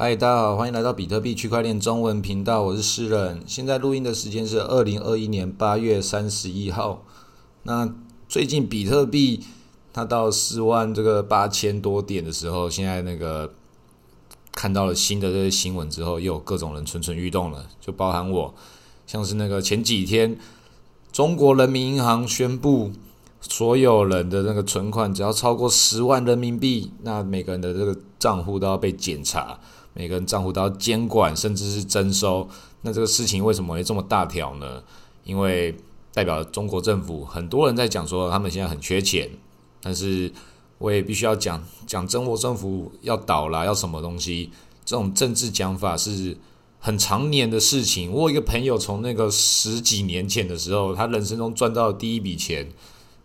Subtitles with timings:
[0.00, 3.42] 嗨，大家好，欢迎来到比特币区块链中文频道，我是诗人。
[3.48, 7.02] 现在录音的时间是二零二一年八月三十一号。
[7.64, 7.92] 那
[8.28, 9.44] 最近比特币
[9.92, 13.52] 它到四万这个八千多点的时候，现在那个
[14.52, 18.54] 看到了新的这些新闻之后，又有各种人蠢蠢欲动了，就包含我，
[19.04, 20.38] 像是那个前几天
[21.10, 22.92] 中国人民银行宣布，
[23.40, 29.58] 所有人的那个存款只要超过十万人民币，那每个人的这个账户都要被检查。
[29.94, 32.48] 每个人账户都要监管，甚至是征收。
[32.82, 34.80] 那这个事情为什么会这么大条呢？
[35.24, 35.76] 因为
[36.12, 39.28] 代表中国政府，很多人在讲说他们现在很缺钱，
[39.82, 40.30] 但是
[40.78, 44.50] 我也必须要讲讲中国政府要倒了，要什么东西？
[44.84, 46.36] 这种政治讲法是
[46.78, 48.12] 很常年的事情。
[48.12, 52.68] 我有一个朋友从那个十几年前的时候，他人生中赚到第一笔钱。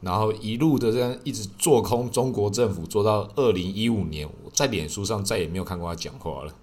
[0.03, 6.53] 然后一路的这样一直做空中国政府，做到二零一五年，我在脸书上再也没有看过他讲话了。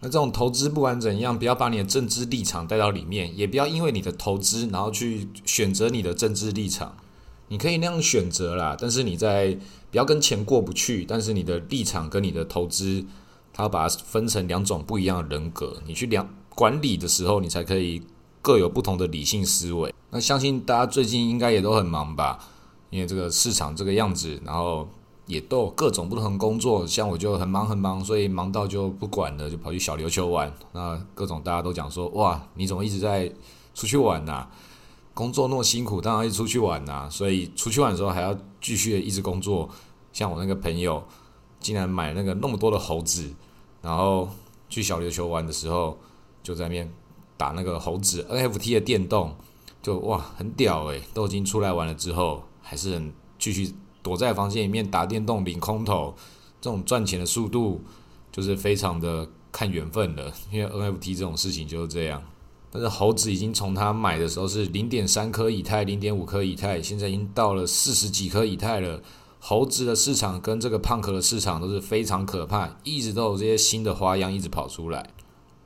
[0.00, 6.96] 那这种投资不管怎样，不要把你的政治立场带到里面，也不要因为你的投资，然后去选择你的政治立场。
[7.48, 9.56] 你可以那样选择啦，但是你在
[9.90, 13.04] 不要跟钱过不去，但是你的立场跟你的投资，
[13.52, 15.82] 它把它分成两种不一样的人格。
[15.86, 18.02] 你去量管理的时候，你才可以
[18.40, 19.92] 各有不同的理性思维。
[20.14, 22.38] 那相信大家最近应该也都很忙吧，
[22.90, 24.86] 因为这个市场这个样子，然后
[25.24, 30.52] 也都有各种不同工作，像我就很忙很忙，所以忙到就不管了，就跑去小琉球玩。
[30.72, 33.32] 那各种大家都讲说，哇，你怎么一直在
[33.74, 34.46] 出去玩呐？
[35.14, 37.08] 工作那么辛苦，当然一直出去玩呐。
[37.10, 39.66] 所以出去玩的时候还要继续一直工作。
[40.12, 41.02] 像我那个朋友，
[41.58, 43.34] 竟然买那个那么多的猴子，
[43.80, 44.28] 然后
[44.68, 45.96] 去小琉球玩的时候，
[46.42, 46.92] 就在那边
[47.38, 49.34] 打那个猴子 NFT 的电动。
[49.82, 56.14] 就哇，很屌诶，都已经出来玩了之后，还是很继续躲在房间里面打电动、领空投，
[56.60, 57.82] 这种赚钱的速度
[58.30, 60.32] 就是非常的看缘分的。
[60.52, 62.22] 因为 NFT 这种事情就是这样。
[62.70, 69.02] 但是猴子已经从他买的时候是零点三颗以太、零点五颗以太，现在已经到了四十几颗以太了。
[69.40, 75.10] 猴子的市场跟这个胖壳的市场都是非常可怕，一直都有这些新的花样一直跑出来。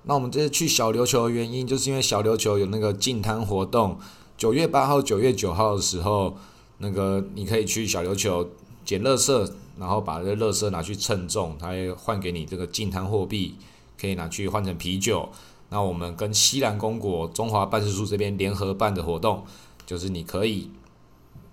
[0.09, 3.99] 那我们这次去小琉球的原因，就是因为小琉球有那个净滩活动，
[4.39, 6.37] 九月八号、九月九号的时候，
[6.79, 8.49] 那个你可以去小琉球
[8.85, 9.51] 捡垃圾，
[9.81, 13.57] 然后把这垃圾拿去称重，它会换给你这个净滩货币，
[14.01, 15.29] 可以拿去换成啤酒。
[15.71, 19.43] 那我们跟西兰公国中华办事处这边联合办的活动，
[19.85, 20.71] 就是你可以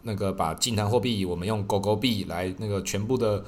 [0.03, 3.43] 那个把净滩货币，我们用狗狗币来那个全部的。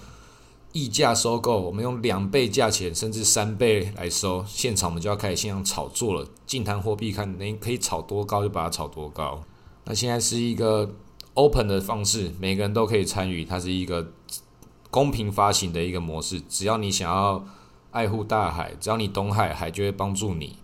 [0.75, 6.27] 溢价收购，我们用两倍价钱甚至三倍来收，现场我们就要开始现场炒作了。
[6.45, 9.41] 净谈货币看能可以炒多高就把它炒多高。
[9.85, 10.91] 那现在是一个
[11.35, 14.11] open 的方式，每个人都可以参与，它是一个
[14.91, 16.41] 公平发行的一个模式。
[16.41, 17.45] 只要你想要
[17.91, 20.57] 爱护大海，只要你懂海，海就会帮助你。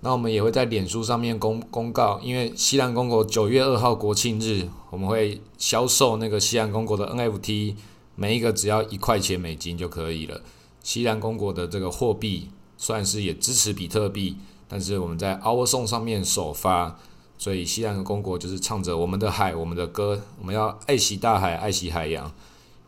[0.00, 7.74] 那我们也会在脸书上面公公告，因为西兰公国九月二号国庆日，我们会销售那个西兰公国的 NFT。
[8.20, 10.42] 每一个只要一块钱美金就可以了。
[10.82, 14.34] 西兰公国的这个货币算是也支持比特币，
[14.66, 16.98] 但是我们在 Our Song 上面首发，
[17.38, 22.34] 所以西兰公国就是唱着我们的海，我们的歌，我们要爱惜大海，爱惜海洋。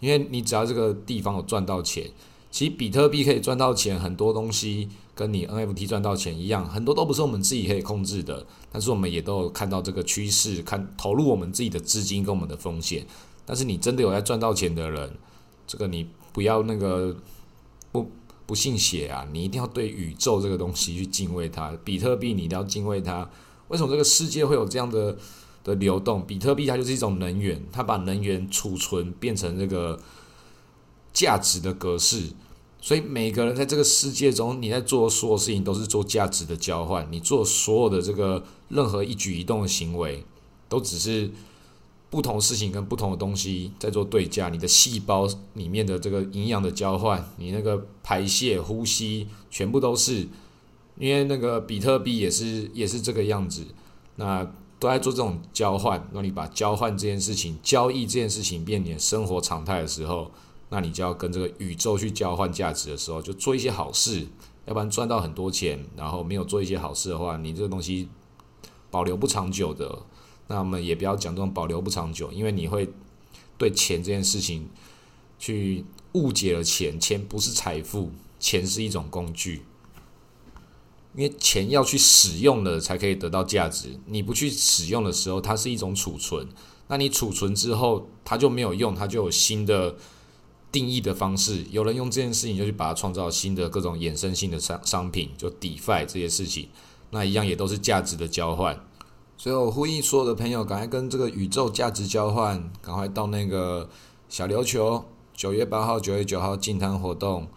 [0.01, 2.11] 因为你只要这个地方有赚到钱，
[2.51, 8.45] 其实比特币可以赚到钱，很多东西跟你 NFT 赚到钱一样，很多都不是我们自己可以控制的。
[8.73, 13.07] 但是我们也都有看到这个趋势，看投入我们自己的资金跟我们的风险。
[13.51, 15.13] 但是你真的有在赚到钱的人，
[15.67, 17.17] 这个你不要那个
[17.91, 18.09] 不
[18.47, 19.27] 不信邪啊！
[19.33, 21.77] 你一定要对宇宙这个东西去敬畏它。
[21.85, 23.29] 比特币你一定要敬畏它。
[23.67, 25.19] 为什么这个世界会有这样的
[25.65, 26.25] 的流动？
[26.25, 29.99] 比特币它就是一种能源，它把能源储存变成这个
[31.13, 32.29] 价值的格式。
[32.81, 37.05] 所以每个人在这个世界中，你在做所有事情都是做价值的交换。
[37.11, 40.25] 你做所有的这个任何一举一动的行为，
[40.69, 41.33] 都只是。
[42.11, 50.27] 不同事情跟不同的东西在做对价，你的细胞里面的这个营养的交换，你那个排泄、呼吸，全部都是，
[50.99, 53.65] 因为那个比特币也是也是这个样子，
[54.17, 54.45] 那
[54.81, 56.05] 都在做这种交换。
[56.11, 60.33] 那你把交换这件事情、交易这件事情变成生活常态的时候，
[60.71, 64.27] 那你就要跟这个宇宙去交换价值的时候，就做一些好事，
[64.67, 68.09] 要不然赚到很多钱，然后没有做一些好事的话，你这个东西
[68.91, 69.97] 保留不长久的。
[70.51, 72.89] 那我们也不要讲这种保留不长久，因为你会
[73.57, 74.69] 对钱这件事情
[75.39, 76.99] 去误解了钱。
[76.99, 78.11] 钱不是财富，
[78.41, 79.63] 钱是一种工具。
[81.15, 86.49] 因为钱要去使用了才可以得到价值，你不去使用的时候，它是一种储存。
[86.89, 89.95] 那你储存之后，它就没有用，它就有新的
[90.73, 96.71] 定义的方式，有人用这件事情就去把它创造新的各种衍生性的商商品，就 DeFi 这些事情，
[97.11, 98.85] 那一样也都是价值的交换。
[99.41, 103.89] 所以我呼吁所有的朋友，赶快跟这个宇宙价值交换，赶快到那个
[104.29, 105.03] 小琉球
[105.33, 107.49] 九月八号、九月九号进摊活动，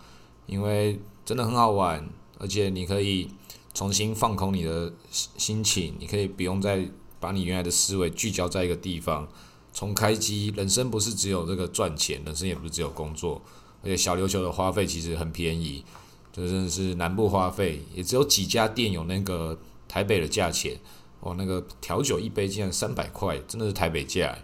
[0.46, 2.10] 因为真的很好玩，
[2.40, 3.30] 而且你可以
[3.74, 6.88] 重新放空你的心情，你可以不用再
[7.20, 9.28] 把你原来的思维聚焦在一个地方，
[9.74, 13.42] 从开机，人生不是只有这个赚钱，人生也不是只有工作，
[13.82, 15.84] 而且小琉球的花费其实很便宜，
[16.32, 19.60] 就真的是南部花费也只有几家店有那个
[19.90, 20.80] 台北的价钱。
[21.26, 24.38] 哦，那个调酒一杯竟然三百块，真的是台北价，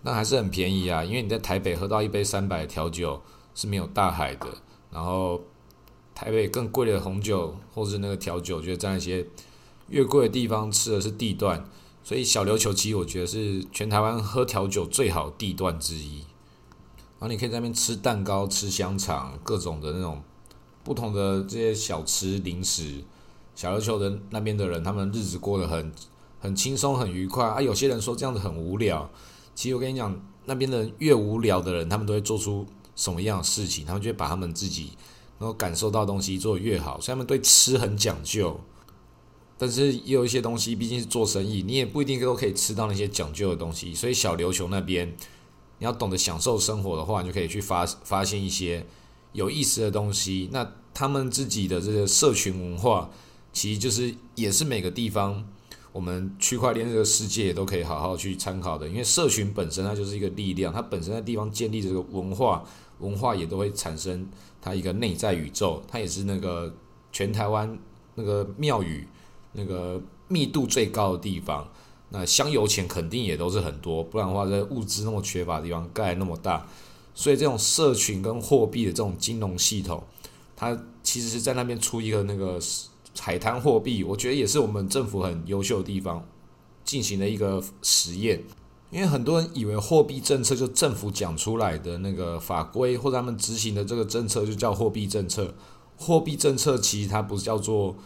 [0.00, 1.04] 那还是很便宜啊。
[1.04, 3.20] 因为你在台北喝到一杯三百的调酒
[3.54, 4.48] 是没有大海的，
[4.90, 5.38] 然后
[6.14, 9.26] 台北更贵的红酒或是那个调酒，就在那些
[9.88, 11.62] 越贵的地方吃的是地段，
[12.02, 16.20] 所以小琉球其实我觉得是全台湾喝调酒最好地段之一。
[17.18, 20.22] 然后你可以在那边吃蛋糕、吃香肠，各种的那种
[20.82, 23.04] 不同的这些小吃零食。
[23.54, 25.92] 小琉球的那边的人，他们日子过得很。
[26.44, 27.58] 很轻松，很愉快啊！
[27.58, 29.10] 有些人说这样子很无聊，
[29.54, 30.14] 其实我跟你讲，
[30.44, 33.86] 那边的人越无聊的人，他们都会做出什么样的事情？
[33.86, 34.90] 他们就会把他们自己
[35.38, 38.60] 能够感受到东西做得越好，所以他们对吃很讲究。
[39.56, 43.94] 但是也有一些东西，毕竟是做生意，你也不一定都可以吃到那些讲究的东西。
[43.94, 45.08] 所以小琉球那边，
[45.78, 48.84] 你要懂得享受生活的话，你就可以去发发现一些
[49.32, 50.50] 有意思的东西。
[50.52, 53.08] 那他们自己的这个社群文化，
[53.50, 55.42] 其实就是也是每个地方。
[55.94, 62.64] 我们区块链这个世界都可以好好去参考的，因为社群本身它就是一个力量，它本身在地方建立这个文化，
[62.98, 64.28] 文化也都会产生
[64.60, 66.74] 它一个内在宇宙，它也是那个
[67.12, 67.78] 全台湾
[68.16, 69.06] 那个庙宇
[69.52, 71.70] 那个密度最高的地方，
[72.08, 76.66] 那香油钱肯定也都是很多，不然的话在物资那么缺乏的地方盖那么大，
[77.14, 80.02] 所以这种社群跟货币的这种金融系统，
[80.56, 82.58] 它其实是在那边出一个那个。
[83.18, 86.26] 海滩货币，我觉得也是我们政府很优秀的地方，
[86.84, 88.42] 进行了一个实验。
[88.90, 95.54] 因为很多人以为货币政策就政府讲出来的那个法规，或者他们执行的这个政策就叫货币政策。
[95.96, 97.96] 货币政策其实它不是叫做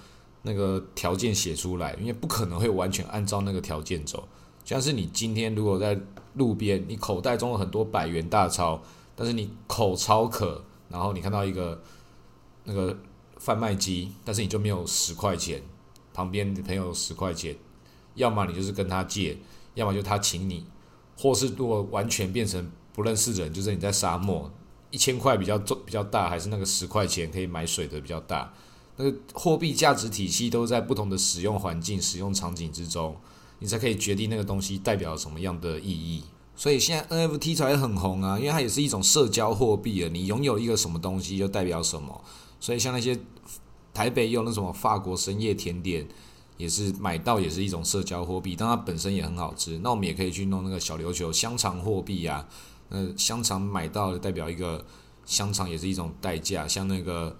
[0.42, 4.26] 那个条件写出来，因为不可能会完全按照那个条件走。
[4.64, 5.98] 像是你今天如果在
[6.34, 8.80] 路边，你口袋中有很多百元大钞，
[9.16, 11.82] 但是你口超渴，然后你看到一个
[12.64, 12.96] 那个。
[13.38, 15.62] 贩卖机，但是你就没有十块钱，
[16.12, 17.56] 旁边的朋友十块钱，
[18.14, 19.38] 要么你就是跟他借，
[19.74, 20.66] 要么就他请你，
[21.16, 24.50] 或是如果完全变成不认识人，就是你在沙漠，
[24.90, 28.52] 一千块比较重比较大，还是那个十块钱可以买水的比较大？
[28.96, 33.16] 那个货币价值体系都在不同的使用环境、使用场景之中，
[33.60, 36.24] 你才可以决定那个东西代表什么样的意义。
[36.56, 40.10] 所以现在 NFT 才很红啊，因为它也是一种社交货币啊。
[40.12, 42.24] 你拥有一个什么东西，就代表什么。
[42.60, 43.18] 所以像那些
[43.94, 46.06] 台北有那什么法国深夜甜点，
[46.56, 49.78] 也是买到也是一种社交货币，但它本身也很好吃。
[49.78, 52.46] 那我们也可以去弄那个小琉球香肠货币呀，
[52.88, 54.84] 那香肠买到代表一个
[55.24, 56.66] 香肠也是一种代价。
[56.66, 57.36] 像那个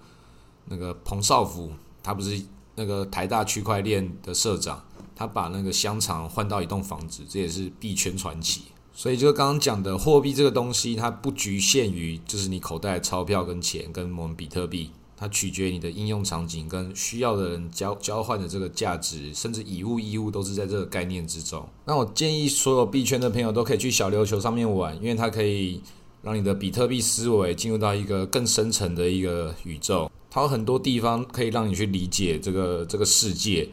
[0.65, 2.41] 那个彭少福，他不是
[2.75, 4.83] 那个台大区块链的社长，
[5.15, 8.63] 他把那个香肠换到一栋房子，这也是币圈传奇。
[8.93, 14.91] 所以就刚刚讲的货币这个东西，它不局限于就是你口袋钞票跟钱跟我们比特币。
[15.19, 21.67] 它取决于你的应用场景跟需要的人交交换的这个价值，甚至以物易物都是在这个概念之中。
[21.83, 25.81] 那我建议所有币圈的朋友都可以去小琉球上面玩，因为它可以
[26.21, 30.09] 让你的比特币思维进入到一个更深层的一个宇宙。
[30.31, 33.67] 它有很多地方可以让你去理解这个这个世界，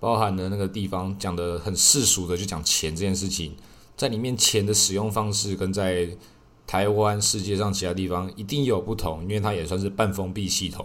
[0.00, 3.52] 包含的那个地方讲的很世俗的，就讲钱这件事情，
[3.96, 6.08] 在里面钱的使用方式跟在
[6.66, 10.84] 台湾、世界上其他地方一定有不同，因为它也算是半封闭系统。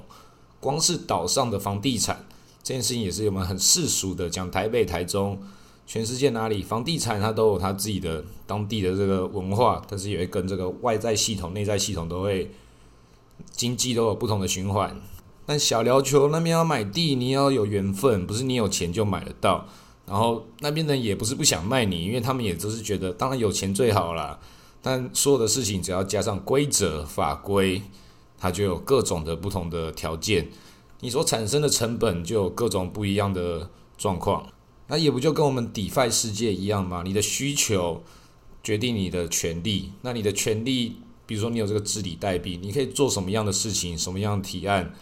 [0.60, 2.26] 光是岛上的房地产
[2.62, 5.42] 这件事情，也是我们很世俗的讲台北、台中，
[5.88, 12.52] 全世界哪里房地产它都有它自己的当地的这个文化，但是也会跟这个外在系统、内在系统都会
[13.50, 14.96] 经济都有不同的循环。
[15.48, 19.68] 但小琉球那边要买地，你要有缘分，不是你有钱就买得到。
[20.06, 24.40] 然后那边人也不是不想卖你，因为他们也都是觉得，当然有钱最好啦。
[24.82, 27.82] 但所有的事情只要加上规则法规，
[28.38, 30.50] 它就有各种的不同的条件，
[31.02, 34.48] 你所产生的成本就有各种不一样的状况。
[34.88, 37.04] 那也不就跟我们 DeFi 世界一样吗？
[37.06, 38.04] 你的需求
[38.64, 39.92] 决定你的权利。
[40.02, 44.94] 那你的权利，比如说你有这个治理代币，你可以做什么样的事情，什么样的提案，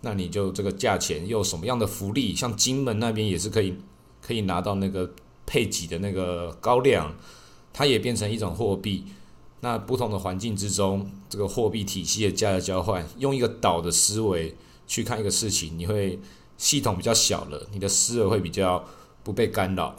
[0.00, 2.34] 那你就这个价钱又有什么样的福利？
[2.34, 3.76] 像金门那边也是可以
[4.20, 5.10] 可以拿到那个
[5.46, 7.14] 配给的那个高粱。
[7.74, 9.04] 它也变成一种货币，
[9.60, 16.20] 那不同的环境之中，这个货币体系的价格交换，用一个岛的思维去看一个事情，你会
[16.56, 18.84] 系统比较小了，你的思维会比较
[19.24, 19.92] 不被干扰，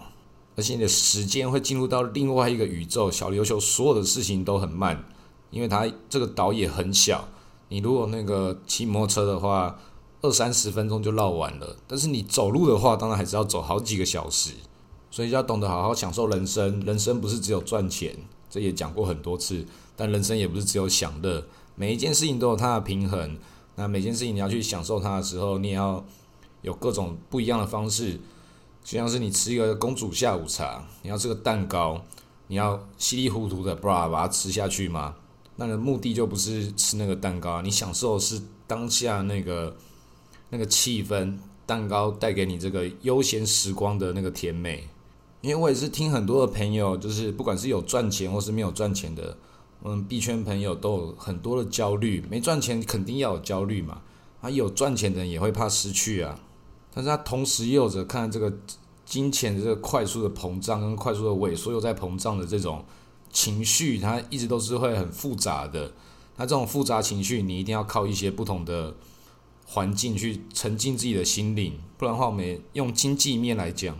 [0.56, 3.12] 而且你的时间会进入到另外一个宇宙。
[3.12, 5.04] 小琉球所有的事情都很慢，
[5.52, 7.28] 因为它这个岛也很小。
[7.68, 9.78] 你如果那个骑摩托车的话，
[10.22, 14.52] 二三十分钟就绕完了，但是你走路的话，当然还是要走好几个小时。
[15.16, 18.14] 所以要懂得好好享受人生，人生不是只有赚钱，
[18.50, 19.66] 这也讲过很多次。
[19.96, 21.42] 但人生也不是只有享乐，
[21.74, 23.38] 每一件事情都有它的平衡。
[23.76, 26.04] 那每件事情你要去享受它的时候，你也要
[26.64, 28.20] 有各种不一样的方式。
[28.84, 32.04] 就像是你吃一个公主下午茶，你要吃个蛋糕，
[32.48, 35.16] 你要稀里糊涂的把把它吃下去吗？
[35.56, 39.78] 那个目的就不是吃那个蛋糕，你享受是当下那个
[40.50, 44.90] 那个气氛，蛋糕带给你这个悠闲时光的那个甜美。
[45.46, 49.38] 因为我也是听很多的朋友，就是不管是有赚钱或是没有赚钱的，
[49.84, 52.26] 嗯，币圈朋友都有很多的焦虑。
[52.28, 54.02] 没赚钱肯定要有焦虑嘛，
[54.42, 56.40] 啊，有赚钱的人也会怕失去啊。
[56.92, 58.52] 但是他同时又有着看这个
[59.06, 62.84] 金钱这个快速的膨胀跟快速的萎缩又在膨胀的这种
[63.32, 65.92] 情绪，他一直都是会很复杂的。
[66.38, 68.96] 那这种复杂情绪，你一定要靠一些不同的
[69.68, 73.96] 环境去沉浸自己的心灵，不然的话，我们用经济面来讲。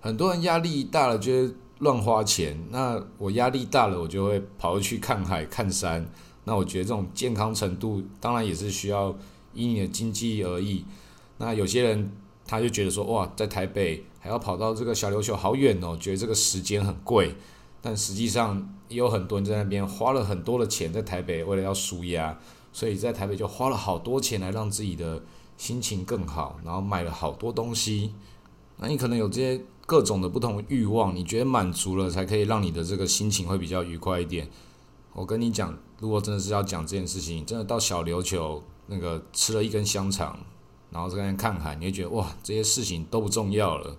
[0.00, 2.56] 很多人压力大了，就会乱花钱。
[2.70, 6.08] 那我压力大了，我就会跑去看海、看山。
[6.44, 9.14] 那我觉得这种健康程度，当然也是需要
[9.52, 10.84] 因你的经济而异。
[11.36, 12.10] 那有些人
[12.46, 17.34] 他就觉得说，哇，在台北还要跑到这个小琉球好远哦，觉得这个时间很贵。
[17.80, 22.38] 但实际上也有很多人在那边花了很多的钱在台北，为了要舒压，
[22.72, 25.22] 所以在台北就花了好多钱来让自己的
[25.56, 28.12] 心情更好，然后买了好多东西。
[28.78, 29.62] 那你可能有这些。
[29.88, 34.46] 各种的不同欲望，你觉得满足了才可以让你的这个心情会比较愉快一点。
[35.14, 40.38] 我跟你讲，如果真的是要讲这件事情，真的到小琉球那个吃了一根香肠，
[40.90, 43.96] 然后在那边看海，你会觉得哇，这些事情都不重要了。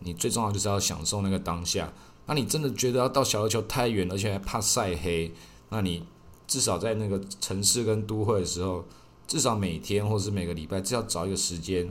[0.00, 1.90] 你最重要就是要享受那个当下。
[2.26, 5.32] 那你真的觉得要到小琉球太远，而且还怕晒黑，
[5.70, 6.04] 那你
[6.46, 8.84] 至少在那个城市跟都会的时候，
[9.26, 11.90] 至少每天或是每个礼拜，至少找一个时间，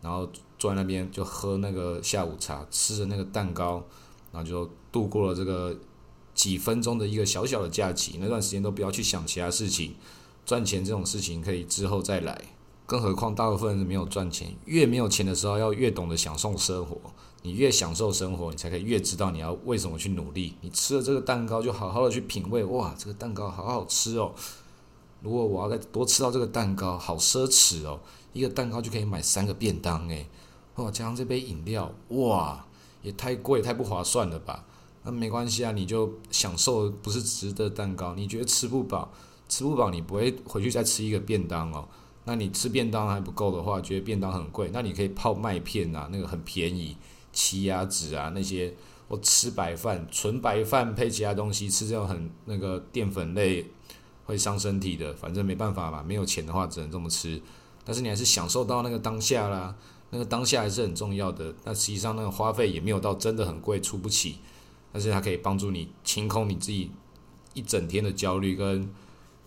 [0.00, 0.28] 然后。
[0.60, 3.74] 坐在那边就喝那个下午茶，吃着那个蛋糕，
[4.32, 5.72] 然后就度过了这个
[6.34, 8.18] 几分钟的一个小小的假期。
[8.20, 9.94] 那段时间都不要去想其他事情，
[10.44, 12.36] 赚钱这种事情可以之后再来。
[12.86, 16.96] 更何况大部分人没有赚钱，越没有钱的时候要越懂得享受生活。
[17.42, 20.56] 你越享受生活，你才可以越知道你要为什么去努力。
[20.60, 24.32] 你吃了这个蛋糕，就好好的去品味，哇，这个蛋糕好好吃哦。
[25.22, 28.00] 如果我要再多吃到这个蛋糕，好奢侈哦，
[28.32, 30.26] 一个蛋糕就可以买三个便当诶。
[30.74, 32.64] 哦，加上这杯饮料，哇，
[33.02, 34.64] 也太贵，太不划算了吧？
[35.02, 39.10] 那没关系啊，你就享受不是值得蛋糕，你觉得吃不饱，
[39.48, 41.88] 吃不饱你不会回去再吃一个便当哦。
[42.24, 46.96] 那你吃便当还不够的话，觉得便当很贵，那你可以泡麦片啊，那个很便宜，
[47.32, 48.74] 奇亚籽啊那些，
[49.08, 53.64] 我吃白饭，纯白饭配其他东西，吃这种很那个淀粉类
[54.26, 57.40] 会伤身体的，反正没办法嘛，没有钱的话只能这么吃，
[57.88, 59.74] 但是你还是享受到那个当下啦。
[60.10, 64.36] 那个当下还是很重要的，那实际上那个花费也没有到真的很贵，出不起，
[64.92, 66.90] 但是它可以帮助你清空你自己
[67.54, 68.90] 一整天的焦虑跟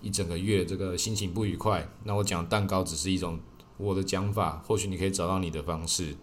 [0.01, 1.87] 一整个月这个心情不愉快。
[2.03, 3.39] 那我讲蛋糕只是一种
[3.77, 6.15] 我的讲法，或许你可以找到你的方式。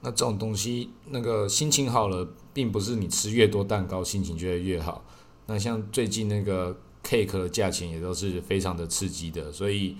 [0.00, 5.04] 那这种东西，那个心情好了，并不是你吃越多蛋糕心情就会越好。
[5.46, 9.96] 那像最近那个 cake 的价钱也都是非常的刺激的，所以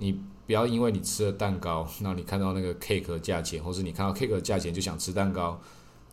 [0.00, 0.20] 你。
[0.48, 5.60] 不要因为你吃了蛋糕， 那你看到那个 cake 的价钱，或是你看到 cake 的价钱就想吃蛋糕，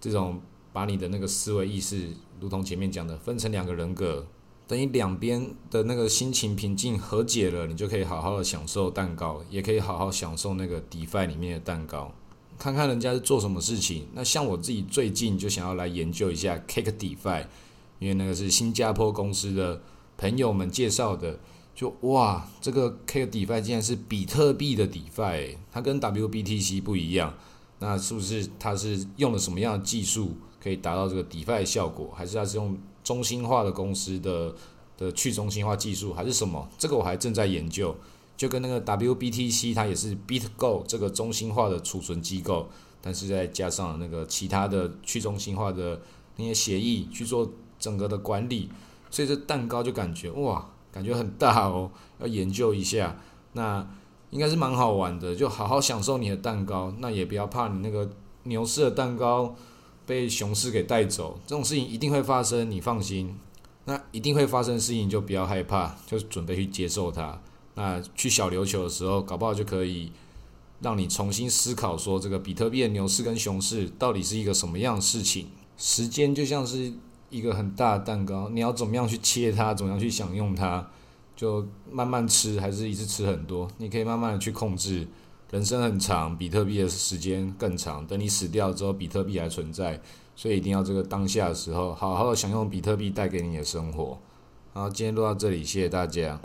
[0.01, 0.41] 这种
[0.73, 2.09] 把你的那个思维意识，
[2.41, 4.27] 如同前面讲的，分成两个人格，
[4.67, 12.11] 等于两边的那个心情平静和解了，你就可以好好的享受蛋糕，也可以好好享受那个 DeFi 里面的蛋糕，
[12.59, 14.05] 看看人家是做什么事情。
[14.11, 17.45] 那像我自己最近就想要来研究一下 Cake DeFi，
[17.99, 19.81] 因为那个是新加坡公司的
[20.17, 21.39] 朋友们介绍的。
[21.75, 27.33] 就哇，这个 K 的 DeFi 竟然是比特币的 DeFi，它跟 WBTC 不一样，
[27.79, 32.13] 那是不是它是用了什么样的技术可以达到这个 DeFi 效果？
[32.15, 34.55] 还是它是用中心化的公司的
[34.97, 36.65] 的去中心化技术，还是什么？
[36.77, 37.93] 这个我还正在研究。
[38.37, 42.69] 就跟那个 WBTC 它也是 BitGo 这个中心化的储存机构，
[43.01, 46.01] 但是再加上那个其他的去中心化的
[46.37, 48.69] 那些协议去做整个的管理，
[49.09, 50.69] 所以这蛋糕就感觉哇。
[50.95, 53.17] 感觉很大哦， 要研究一下。
[53.51, 53.85] 那
[54.31, 56.91] 应该是蛮好玩的，就好好享受你的蛋糕。
[56.99, 58.09] 那也不要怕你那个
[58.43, 59.53] 牛市的蛋糕
[60.05, 63.37] 被熊市给带走，这种事情一定会发生，你放心。
[63.83, 67.39] 那一定会发生事情，就不要害怕，就准备去接受它。
[67.75, 70.11] 那去小琉球的时候，搞不好就可以
[70.79, 75.49] 让你重新思考，说这个比特币的牛市跟熊市到底是一个什么样的事情。
[75.77, 76.93] 时间就像是
[77.29, 80.85] 一个很大的蛋糕，你要怎么样去切它，怎么样去享用它，
[81.35, 83.67] 就慢慢吃，还是一次吃很多？
[83.77, 85.07] 你可以慢慢的去控制。
[85.51, 88.05] 人生很长，比特币的时间更长。
[88.07, 90.01] 等你死掉之后，比特币还存在，
[90.35, 94.17] 所以一定要这个当下的时候，好好的享用比特币带给你的生活。
[94.73, 96.33] 好，今天录到这里，谢谢大家。